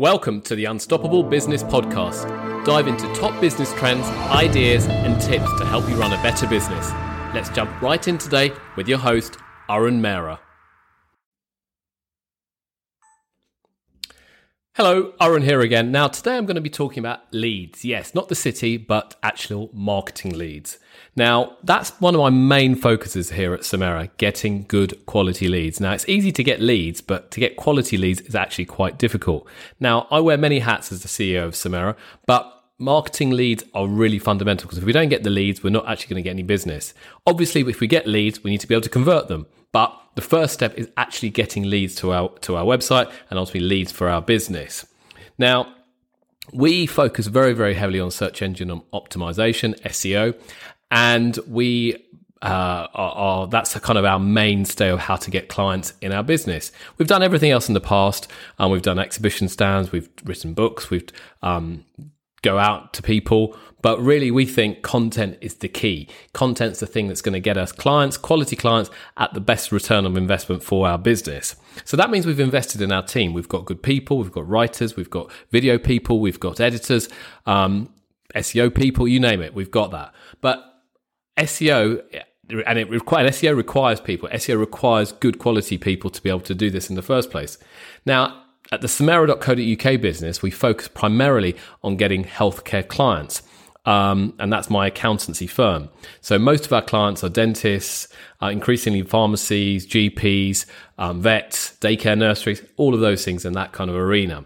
[0.00, 2.64] Welcome to the Unstoppable Business Podcast.
[2.64, 6.92] Dive into top business trends, ideas, and tips to help you run a better business.
[7.34, 9.38] Let's jump right in today with your host,
[9.68, 10.38] Arun Mehra.
[14.80, 15.90] Hello, Aaron here again.
[15.90, 17.84] Now, today I'm going to be talking about leads.
[17.84, 20.78] Yes, not the city, but actual marketing leads.
[21.16, 25.80] Now, that's one of my main focuses here at Samera, getting good quality leads.
[25.80, 29.48] Now, it's easy to get leads, but to get quality leads is actually quite difficult.
[29.80, 34.18] Now, I wear many hats as the CEO of Samera, but marketing leads are really
[34.18, 36.42] fundamental because if we don't get the leads, we're not actually going to get any
[36.42, 36.94] business.
[37.26, 39.46] Obviously, if we get leads, we need to be able to convert them.
[39.72, 43.68] But the first step is actually getting leads to our to our website and ultimately
[43.68, 44.86] leads for our business.
[45.36, 45.74] Now,
[46.52, 50.34] we focus very, very heavily on search engine optimization, SEO,
[50.90, 51.96] and we
[52.40, 56.22] uh, are, are, that's kind of our mainstay of how to get clients in our
[56.22, 56.72] business.
[56.96, 58.30] We've done everything else in the past.
[58.58, 61.08] Um, we've done exhibition stands, we've written books, we've
[61.42, 61.84] um,
[62.42, 63.56] go out to people.
[63.80, 66.08] But really, we think content is the key.
[66.32, 70.04] Content's the thing that's going to get us clients, quality clients at the best return
[70.04, 71.54] of investment for our business.
[71.84, 73.34] So that means we've invested in our team.
[73.34, 77.08] We've got good people, we've got writers, we've got video people, we've got editors,
[77.46, 77.94] um,
[78.34, 79.54] SEO people, you name it.
[79.54, 80.12] We've got that.
[80.40, 80.64] But
[81.38, 82.02] SEO
[82.66, 84.28] and it requires SEO requires people.
[84.30, 87.58] SEO requires good quality people to be able to do this in the first place.
[88.06, 93.42] Now, at the Samera.co.uk business, we focus primarily on getting healthcare clients.
[93.86, 95.88] Um, and that's my accountancy firm.
[96.20, 98.08] So most of our clients are dentists,
[98.42, 100.66] uh, increasingly pharmacies, GPs,
[100.98, 104.44] um, vets, daycare nurseries, all of those things in that kind of arena.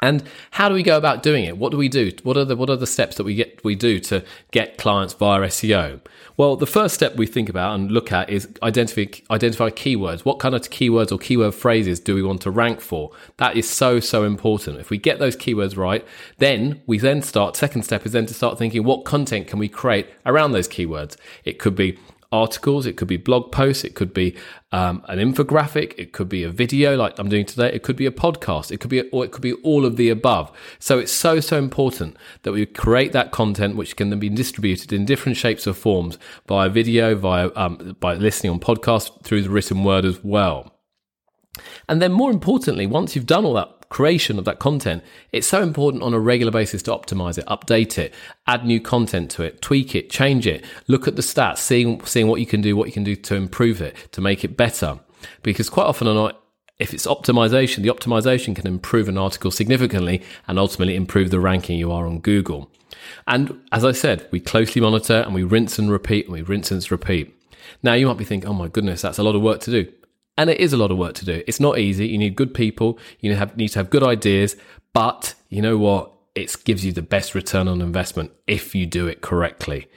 [0.00, 1.58] And how do we go about doing it?
[1.58, 2.10] What do we do?
[2.22, 5.14] What are the what are the steps that we get we do to get clients
[5.14, 6.00] via SEO?
[6.36, 10.20] Well, the first step we think about and look at is identify identify keywords.
[10.20, 13.10] What kind of keywords or keyword phrases do we want to rank for?
[13.36, 14.78] That is so so important.
[14.78, 16.06] If we get those keywords right,
[16.38, 17.56] then we then start.
[17.56, 21.16] Second step is then to start thinking what content can we create around those keywords.
[21.44, 21.98] It could be
[22.32, 24.36] articles, it could be blog posts, it could be
[24.72, 28.06] um, an infographic, it could be a video like I'm doing today, it could be
[28.06, 30.52] a podcast, it could be, or it could be all of the above.
[30.78, 34.92] So it's so, so important that we create that content which can then be distributed
[34.92, 39.50] in different shapes or forms via video, via, um, by listening on podcast, through the
[39.50, 40.76] written word as well.
[41.88, 45.62] And then more importantly, once you've done all that creation of that content, it's so
[45.62, 48.14] important on a regular basis to optimize it, update it,
[48.46, 52.28] add new content to it, tweak it, change it, look at the stats, seeing, seeing
[52.28, 54.98] what you can do, what you can do to improve it, to make it better.
[55.42, 56.40] Because quite often or not,
[56.78, 61.78] if it's optimization, the optimization can improve an article significantly and ultimately improve the ranking
[61.78, 62.70] you are on Google.
[63.26, 66.70] And as I said, we closely monitor and we rinse and repeat and we rinse
[66.70, 67.36] and repeat.
[67.82, 69.92] Now you might be thinking, oh my goodness, that's a lot of work to do.
[70.40, 71.42] And it is a lot of work to do.
[71.46, 72.08] It's not easy.
[72.08, 72.98] You need good people.
[73.20, 74.56] You need to have good ideas.
[74.94, 76.12] But you know what?
[76.34, 79.88] It gives you the best return on investment if you do it correctly.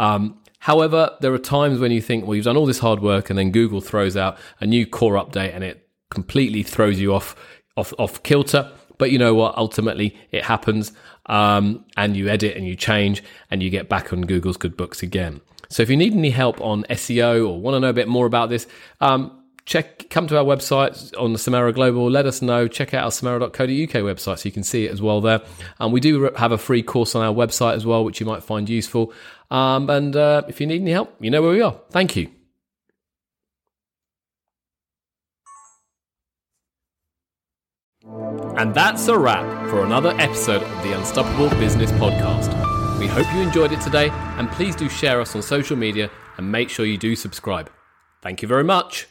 [0.00, 3.30] Um, however, there are times when you think, well, you've done all this hard work,
[3.30, 7.36] and then Google throws out a new core update, and it completely throws you off
[7.76, 8.72] off off kilter.
[8.98, 9.56] But you know what?
[9.56, 10.90] Ultimately, it happens,
[11.26, 15.00] um, and you edit and you change, and you get back on Google's good books
[15.00, 15.42] again.
[15.68, 18.26] So if you need any help on SEO or want to know a bit more
[18.26, 18.66] about this,
[19.00, 19.41] um,
[19.72, 22.10] check come to our website on the Samera Global.
[22.10, 22.68] Let us know.
[22.68, 25.40] Check out our samera.co.uk website so you can see it as well there.
[25.80, 28.42] And we do have a free course on our website as well, which you might
[28.42, 29.14] find useful.
[29.50, 31.80] Um, and uh, if you need any help, you know where we are.
[31.90, 32.28] Thank you.
[38.58, 42.50] And that's a wrap for another episode of the Unstoppable Business Podcast.
[42.98, 46.52] We hope you enjoyed it today, and please do share us on social media and
[46.52, 47.70] make sure you do subscribe.
[48.20, 49.08] Thank you very much.